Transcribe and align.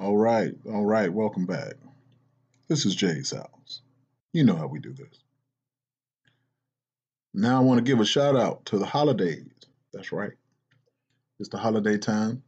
All 0.00 0.16
right, 0.16 0.54
all 0.64 0.84
right, 0.84 1.12
welcome 1.12 1.44
back. 1.44 1.74
This 2.68 2.86
is 2.86 2.94
Jay's 2.94 3.32
house. 3.32 3.80
You 4.32 4.44
know 4.44 4.54
how 4.54 4.68
we 4.68 4.78
do 4.78 4.92
this. 4.92 5.24
Now 7.34 7.56
I 7.56 7.64
want 7.64 7.78
to 7.78 7.84
give 7.84 7.98
a 7.98 8.04
shout 8.04 8.36
out 8.36 8.64
to 8.66 8.78
the 8.78 8.86
holidays. 8.86 9.50
That's 9.92 10.12
right. 10.12 10.30
It's 11.40 11.48
the 11.48 11.58
holiday 11.58 11.98
time. 11.98 12.44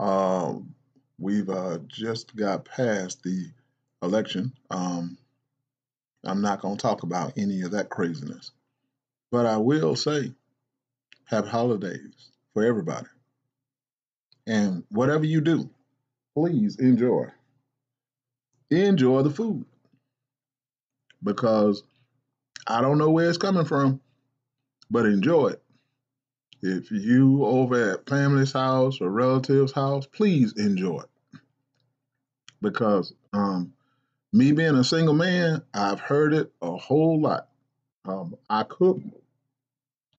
Um, 0.00 0.74
we've 1.20 1.48
uh, 1.48 1.78
just 1.86 2.34
got 2.34 2.64
past 2.64 3.22
the 3.22 3.46
election. 4.02 4.52
Um, 4.68 5.18
I'm 6.24 6.42
not 6.42 6.62
going 6.62 6.78
to 6.78 6.82
talk 6.82 7.04
about 7.04 7.34
any 7.36 7.62
of 7.62 7.70
that 7.70 7.90
craziness, 7.90 8.50
but 9.30 9.46
I 9.46 9.58
will 9.58 9.94
say, 9.94 10.32
have 11.26 11.46
holidays 11.46 12.30
for 12.54 12.64
everybody. 12.64 13.06
And 14.48 14.82
whatever 14.88 15.24
you 15.24 15.40
do, 15.40 15.70
please 16.36 16.76
enjoy. 16.76 17.24
Enjoy 18.70 19.22
the 19.22 19.30
food 19.30 19.64
because 21.22 21.82
I 22.66 22.82
don't 22.82 22.98
know 22.98 23.10
where 23.10 23.28
it's 23.28 23.38
coming 23.38 23.64
from, 23.64 24.00
but 24.90 25.06
enjoy 25.06 25.48
it. 25.48 25.62
If 26.62 26.90
you 26.90 27.44
over 27.44 27.92
at 27.92 28.08
family's 28.08 28.52
house 28.52 29.00
or 29.00 29.08
relatives' 29.08 29.72
house, 29.72 30.06
please 30.06 30.52
enjoy 30.58 31.00
it. 31.00 31.40
Because 32.60 33.14
um, 33.32 33.72
me 34.32 34.52
being 34.52 34.74
a 34.74 34.84
single 34.84 35.14
man, 35.14 35.62
I've 35.72 36.00
heard 36.00 36.34
it 36.34 36.52
a 36.60 36.76
whole 36.76 37.20
lot. 37.20 37.48
Um, 38.04 38.36
I 38.50 38.64
cook. 38.64 39.00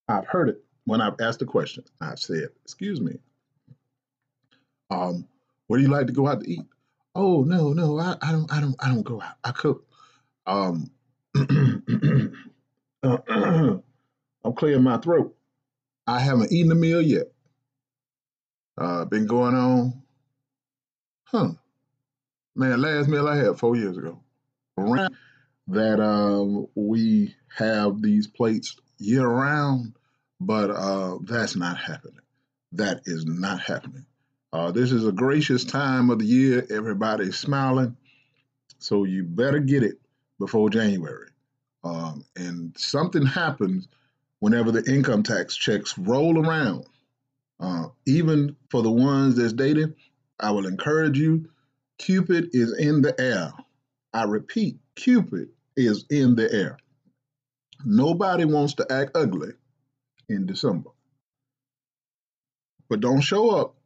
I've 0.08 0.28
heard 0.28 0.50
it 0.50 0.64
when 0.86 1.02
I've 1.02 1.20
asked 1.20 1.40
the 1.40 1.46
question. 1.46 1.84
I've 2.02 2.20
said, 2.20 2.50
"Excuse 2.64 3.02
me, 3.02 3.20
um, 4.90 5.28
where 5.68 5.78
do 5.78 5.84
you 5.84 5.92
like 5.92 6.08
to 6.08 6.14
go 6.14 6.28
out 6.28 6.42
to 6.42 6.50
eat?" 6.50 6.66
Oh 7.16 7.44
no, 7.44 7.74
no, 7.74 8.00
I, 8.00 8.16
I 8.22 8.32
don't, 8.32 8.52
I 8.52 8.62
don't, 8.62 8.76
I 8.80 8.90
don't 8.90 9.04
go 9.04 9.22
out. 9.22 9.36
I 9.44 9.52
cook. 9.52 9.86
Um, 10.46 10.92
I'm 13.04 14.54
clearing 14.56 14.84
my 14.84 14.98
throat. 14.98 15.36
I 16.06 16.20
haven't 16.20 16.52
eaten 16.52 16.72
a 16.72 16.76
meal 16.76 17.02
yet. 17.02 17.32
Uh, 18.78 19.06
been 19.06 19.26
going 19.26 19.56
on, 19.56 20.04
huh? 21.26 21.50
Man, 22.56 22.82
last 22.82 23.08
meal 23.10 23.28
I 23.28 23.36
had 23.38 23.60
four 23.60 23.76
years 23.76 23.98
ago. 23.98 24.20
That 25.68 26.00
um, 26.00 26.68
we 26.76 27.36
have 27.56 28.02
these 28.02 28.28
plates 28.28 28.78
year 29.00 29.28
round, 29.28 29.96
but 30.40 30.70
uh, 30.70 31.18
that's 31.24 31.56
not 31.56 31.78
happening. 31.78 32.22
That 32.74 33.02
is 33.06 33.26
not 33.26 33.60
happening. 33.60 34.06
Uh, 34.54 34.72
this 34.72 34.92
is 34.92 35.06
a 35.06 35.12
gracious 35.12 35.66
time 35.66 36.10
of 36.10 36.20
the 36.20 36.26
year. 36.26 36.66
Everybody's 36.70 37.38
smiling, 37.38 37.98
so 38.80 39.04
you 39.04 39.24
better 39.24 39.60
get 39.60 39.84
it 39.84 40.00
before 40.40 40.70
January. 40.70 41.30
Um, 41.84 42.26
and 42.36 42.78
something 42.78 43.26
happens 43.26 43.88
whenever 44.40 44.72
the 44.72 44.84
income 44.92 45.24
tax 45.24 45.56
checks 45.56 45.98
roll 45.98 46.46
around. 46.46 46.86
Uh, 47.60 47.88
even 48.06 48.56
for 48.70 48.84
the 48.84 48.92
ones 48.92 49.36
that's 49.36 49.54
dating, 49.54 49.96
I 50.40 50.52
will 50.52 50.68
encourage 50.68 51.18
you. 51.18 51.50
Cupid 51.98 52.50
is 52.54 52.78
in 52.78 53.02
the 53.02 53.20
air. 53.20 53.52
I 54.14 54.24
repeat, 54.24 54.78
Cupid 54.96 55.50
is 55.76 56.06
in 56.10 56.36
the 56.36 56.52
air. 56.52 56.78
Nobody 57.84 58.46
wants 58.46 58.76
to 58.76 58.92
act 58.92 59.12
ugly 59.16 59.54
in 60.30 60.46
December. 60.46 60.92
But 62.90 63.02
don't 63.02 63.22
show 63.22 63.50
up 63.50 63.77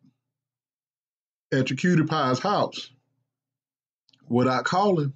at 1.53 1.69
your 1.69 1.77
cutie 1.77 2.03
pie's 2.03 2.39
house 2.39 2.89
without 4.27 4.65
calling. 4.65 5.13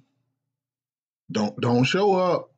Don't 1.30 1.60
don't 1.60 1.84
show 1.84 2.14
up 2.14 2.50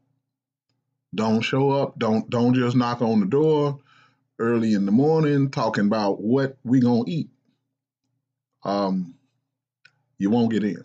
don't 1.15 1.41
show 1.41 1.71
up. 1.71 1.99
Don't 1.99 2.28
don't 2.28 2.55
just 2.55 2.77
knock 2.77 3.03
on 3.03 3.21
the 3.21 3.27
door 3.27 3.78
early 4.39 4.75
in 4.75 4.87
the 4.87 4.93
morning 4.93 5.50
talking 5.50 5.87
about 5.87 6.21
what 6.21 6.56
we 6.65 6.81
gonna 6.81 7.05
eat. 7.06 7.31
Um, 8.65 9.15
you 10.19 10.31
won't 10.31 10.50
get 10.50 10.65
in. 10.65 10.84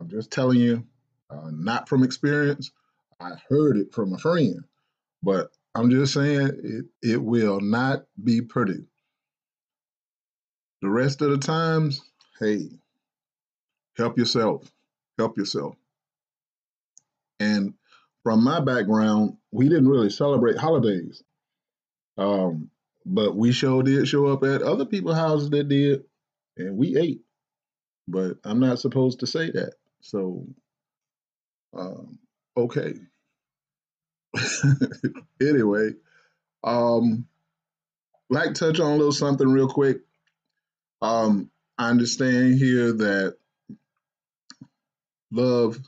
I'm 0.00 0.08
just 0.08 0.30
telling 0.30 0.58
you, 0.58 0.84
uh, 1.30 1.50
not 1.52 1.88
from 1.88 2.02
experience. 2.02 2.70
I 3.20 3.32
heard 3.48 3.76
it 3.76 3.92
from 3.92 4.12
a 4.12 4.18
friend, 4.18 4.64
but 5.22 5.50
I'm 5.74 5.90
just 5.90 6.14
saying 6.14 6.50
it 6.62 6.84
it 7.02 7.22
will 7.22 7.60
not 7.60 8.04
be 8.22 8.42
pretty. 8.42 8.84
The 10.82 10.88
rest 10.88 11.20
of 11.22 11.30
the 11.30 11.38
times, 11.38 12.00
hey, 12.38 12.70
help 13.96 14.18
yourself. 14.18 14.70
Help 15.18 15.36
yourself. 15.36 15.76
And 17.38 17.74
from 18.22 18.44
my 18.44 18.60
background, 18.60 19.36
we 19.50 19.68
didn't 19.68 19.88
really 19.88 20.10
celebrate 20.10 20.56
holidays. 20.56 21.22
Um, 22.16 22.70
but 23.04 23.34
we 23.34 23.52
sure 23.52 23.82
did 23.82 24.08
show 24.08 24.26
up 24.26 24.44
at 24.44 24.62
other 24.62 24.84
people's 24.84 25.16
houses 25.16 25.50
that 25.50 25.68
did, 25.68 26.04
and 26.56 26.76
we 26.76 26.96
ate. 26.96 27.22
But 28.08 28.38
I'm 28.44 28.60
not 28.60 28.78
supposed 28.78 29.20
to 29.20 29.26
say 29.26 29.50
that. 29.50 29.74
So, 30.00 30.46
um, 31.76 32.18
okay. 32.56 32.94
anyway, 35.40 35.90
um, 36.62 37.26
like 38.28 38.54
touch 38.54 38.80
on 38.80 38.92
a 38.92 38.96
little 38.96 39.12
something 39.12 39.48
real 39.48 39.68
quick. 39.68 40.00
Um, 41.02 41.50
I 41.78 41.90
understand 41.90 42.58
here 42.58 42.92
that 42.92 43.36
love 45.30 45.78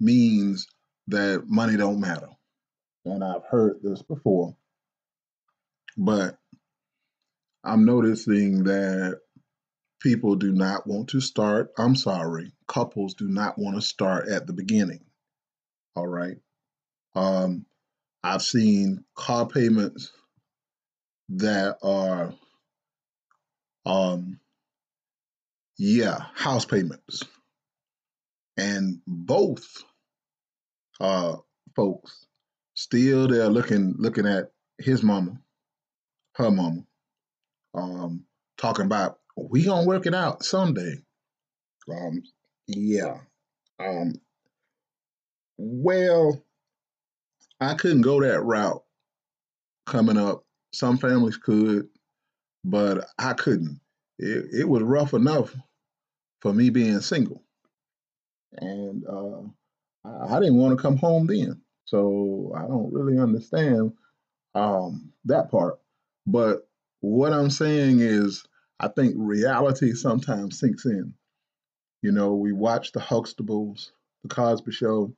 means 0.00 0.66
that 1.08 1.44
money 1.46 1.76
don't 1.76 2.00
matter. 2.00 2.28
And 3.04 3.22
I've 3.22 3.44
heard 3.50 3.80
this 3.82 4.02
before. 4.02 4.56
But 5.96 6.38
I'm 7.64 7.84
noticing 7.84 8.64
that 8.64 9.20
people 10.00 10.36
do 10.36 10.52
not 10.52 10.86
want 10.86 11.10
to 11.10 11.20
start. 11.20 11.72
I'm 11.78 11.94
sorry, 11.94 12.52
couples 12.66 13.14
do 13.14 13.28
not 13.28 13.58
want 13.58 13.76
to 13.76 13.82
start 13.82 14.28
at 14.28 14.46
the 14.46 14.52
beginning. 14.52 15.04
All 15.94 16.06
right. 16.06 16.36
Um, 17.14 17.66
I've 18.22 18.42
seen 18.42 19.04
car 19.14 19.46
payments 19.46 20.12
that 21.30 21.76
are, 21.82 22.32
um, 23.86 24.40
yeah, 25.78 26.18
house 26.34 26.64
payments. 26.64 27.22
And 28.56 29.00
both 29.06 29.82
uh, 31.00 31.36
folks 31.74 32.26
still 32.74 33.28
there 33.28 33.48
looking 33.48 33.94
looking 33.98 34.26
at 34.26 34.52
his 34.78 35.02
mama, 35.02 35.40
her 36.34 36.50
mama, 36.50 36.84
um, 37.74 38.24
talking 38.58 38.84
about 38.84 39.18
we 39.36 39.64
gonna 39.64 39.86
work 39.86 40.06
it 40.06 40.14
out 40.14 40.44
someday. 40.44 40.96
Um, 41.90 42.22
yeah. 42.66 43.18
Um, 43.78 44.14
well, 45.56 46.42
I 47.60 47.74
couldn't 47.74 48.02
go 48.02 48.20
that 48.20 48.42
route 48.42 48.82
coming 49.86 50.16
up. 50.16 50.44
Some 50.72 50.98
families 50.98 51.36
could, 51.36 51.88
but 52.64 53.06
I 53.18 53.32
couldn't. 53.32 53.80
It, 54.18 54.60
it 54.60 54.68
was 54.68 54.82
rough 54.82 55.14
enough 55.14 55.54
for 56.40 56.52
me 56.52 56.70
being 56.70 57.00
single. 57.00 57.42
And 58.52 59.04
uh, 59.06 59.42
I, 60.04 60.36
I 60.36 60.40
didn't 60.40 60.56
want 60.56 60.76
to 60.76 60.82
come 60.82 60.96
home 60.96 61.26
then. 61.26 61.60
So 61.84 62.52
I 62.56 62.62
don't 62.62 62.92
really 62.92 63.18
understand 63.18 63.92
um, 64.54 65.12
that 65.24 65.50
part. 65.50 65.78
But 66.26 66.68
what 67.00 67.32
I'm 67.32 67.50
saying 67.50 68.00
is, 68.00 68.44
I 68.78 68.88
think 68.88 69.14
reality 69.16 69.92
sometimes 69.92 70.58
sinks 70.58 70.86
in. 70.86 71.14
You 72.02 72.12
know, 72.12 72.34
we 72.34 72.52
watch 72.52 72.92
the 72.92 73.00
Huxtables, 73.00 73.90
the 74.22 74.28
Cosby 74.28 74.72
Show. 74.72 75.12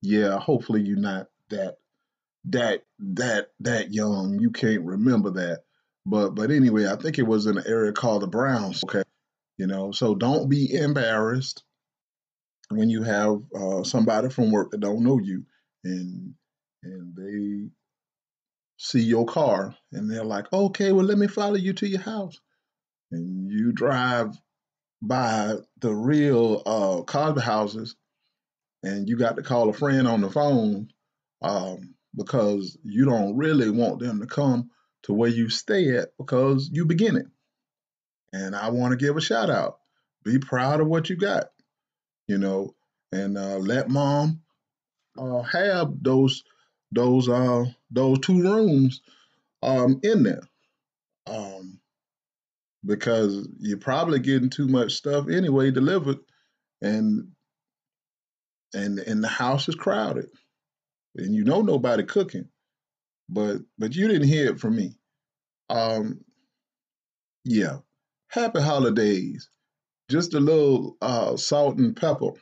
Yeah, 0.00 0.38
hopefully 0.38 0.82
you're 0.82 0.96
not 0.96 1.28
that 1.50 1.76
that 2.46 2.84
that 2.98 3.48
that 3.60 3.92
young. 3.92 4.38
You 4.40 4.50
can't 4.50 4.82
remember 4.82 5.30
that. 5.32 5.64
But 6.04 6.30
but 6.30 6.50
anyway, 6.50 6.86
I 6.86 6.96
think 6.96 7.18
it 7.18 7.26
was 7.26 7.46
in 7.46 7.58
an 7.58 7.64
area 7.66 7.92
called 7.92 8.22
the 8.22 8.26
Browns. 8.26 8.82
Okay, 8.84 9.04
you 9.58 9.66
know, 9.66 9.92
so 9.92 10.14
don't 10.14 10.48
be 10.48 10.74
embarrassed 10.74 11.62
when 12.70 12.90
you 12.90 13.02
have 13.02 13.42
uh, 13.54 13.84
somebody 13.84 14.28
from 14.28 14.50
work 14.50 14.70
that 14.70 14.80
don't 14.80 15.04
know 15.04 15.18
you 15.18 15.44
and 15.84 16.34
and 16.82 17.14
they 17.16 17.70
see 18.78 19.02
your 19.02 19.24
car 19.26 19.76
and 19.92 20.10
they're 20.10 20.24
like, 20.24 20.52
okay, 20.52 20.90
well, 20.90 21.04
let 21.04 21.18
me 21.18 21.28
follow 21.28 21.54
you 21.54 21.72
to 21.72 21.88
your 21.88 22.00
house. 22.00 22.40
And 23.12 23.48
you 23.50 23.72
drive 23.72 24.36
by 25.00 25.54
the 25.80 25.94
real 25.94 26.62
uh, 26.66 27.02
Cosby 27.02 27.40
houses 27.40 27.94
and 28.82 29.08
you 29.08 29.16
got 29.16 29.36
to 29.36 29.42
call 29.42 29.68
a 29.68 29.72
friend 29.72 30.08
on 30.08 30.20
the 30.20 30.30
phone 30.30 30.88
um, 31.42 31.94
because 32.16 32.76
you 32.82 33.04
don't 33.04 33.36
really 33.36 33.70
want 33.70 34.00
them 34.00 34.20
to 34.20 34.26
come 34.26 34.70
to 35.04 35.12
where 35.12 35.30
you 35.30 35.48
stay 35.48 35.96
at 35.96 36.10
because 36.18 36.70
you 36.72 36.84
begin 36.86 37.16
it. 37.16 37.26
And 38.32 38.56
I 38.56 38.70
want 38.70 38.92
to 38.92 38.96
give 38.96 39.16
a 39.16 39.20
shout 39.20 39.50
out 39.50 39.78
be 40.24 40.38
proud 40.38 40.80
of 40.80 40.86
what 40.86 41.10
you 41.10 41.16
got, 41.16 41.46
you 42.28 42.38
know, 42.38 42.74
and 43.10 43.36
uh, 43.36 43.56
let 43.56 43.88
mom 43.88 44.40
uh, 45.18 45.42
have 45.42 45.92
those 46.00 46.44
those 46.92 47.28
uh 47.28 47.64
those 47.90 48.18
two 48.20 48.42
rooms 48.42 49.00
um 49.62 50.00
in 50.02 50.22
there. 50.22 50.42
Um 51.26 51.80
because 52.84 53.48
you're 53.60 53.78
probably 53.78 54.18
getting 54.18 54.50
too 54.50 54.66
much 54.68 54.92
stuff 54.92 55.28
anyway 55.28 55.70
delivered 55.70 56.18
and 56.80 57.28
and 58.74 58.98
and 58.98 59.22
the 59.22 59.28
house 59.28 59.68
is 59.68 59.74
crowded 59.74 60.28
and 61.16 61.34
you 61.34 61.44
know 61.44 61.62
nobody 61.62 62.02
cooking 62.02 62.48
but 63.28 63.58
but 63.78 63.94
you 63.94 64.08
didn't 64.08 64.28
hear 64.28 64.50
it 64.50 64.60
from 64.60 64.76
me. 64.76 64.96
Um 65.70 66.24
yeah 67.44 67.78
happy 68.28 68.60
holidays. 68.60 69.48
Just 70.10 70.34
a 70.34 70.40
little 70.40 70.96
uh 71.02 71.36
salt 71.36 71.78
and 71.78 71.96
pepper 71.96 72.32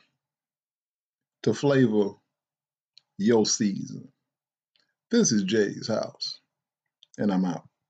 to 1.43 1.53
flavor 1.53 2.11
your 3.17 3.45
season. 3.45 4.09
This 5.11 5.31
is 5.31 5.43
jay's 5.43 5.87
house 5.87 6.39
and 7.17 7.31
i'm 7.31 7.45
out 7.45 7.63